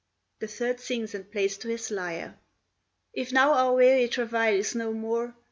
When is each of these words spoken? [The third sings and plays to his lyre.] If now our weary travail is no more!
[The 0.39 0.47
third 0.47 0.79
sings 0.79 1.13
and 1.13 1.31
plays 1.31 1.59
to 1.59 1.67
his 1.67 1.91
lyre.] 1.91 2.39
If 3.13 3.31
now 3.31 3.53
our 3.53 3.75
weary 3.75 4.07
travail 4.07 4.55
is 4.55 4.73
no 4.73 4.93
more! 4.93 5.35